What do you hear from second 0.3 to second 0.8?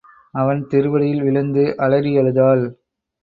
அவன்